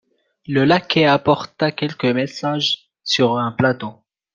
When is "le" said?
0.47-0.63